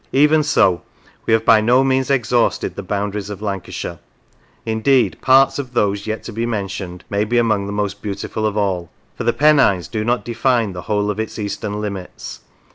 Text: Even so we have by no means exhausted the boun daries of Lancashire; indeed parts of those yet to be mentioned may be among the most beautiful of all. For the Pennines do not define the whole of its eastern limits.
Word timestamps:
Even 0.13 0.41
so 0.41 0.81
we 1.27 1.33
have 1.33 1.45
by 1.45 1.61
no 1.61 1.83
means 1.83 2.09
exhausted 2.09 2.75
the 2.75 2.81
boun 2.81 3.11
daries 3.11 3.29
of 3.29 3.39
Lancashire; 3.39 3.99
indeed 4.65 5.15
parts 5.21 5.59
of 5.59 5.73
those 5.73 6.07
yet 6.07 6.23
to 6.23 6.31
be 6.33 6.43
mentioned 6.47 7.03
may 7.07 7.23
be 7.23 7.37
among 7.37 7.67
the 7.67 7.71
most 7.71 8.01
beautiful 8.01 8.47
of 8.47 8.57
all. 8.57 8.89
For 9.15 9.25
the 9.25 9.31
Pennines 9.31 9.87
do 9.87 10.03
not 10.03 10.25
define 10.25 10.73
the 10.73 10.81
whole 10.89 11.11
of 11.11 11.19
its 11.19 11.37
eastern 11.37 11.79
limits. 11.79 12.39